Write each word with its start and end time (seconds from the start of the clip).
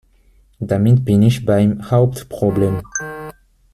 Damit 0.59 1.05
bin 1.05 1.21
ich 1.21 1.45
beim 1.45 1.91
Hauptproblem. 1.91 2.81